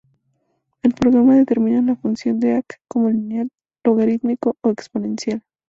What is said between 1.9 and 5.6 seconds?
función de "Aq" como lineal, logarítmico, o exponencial.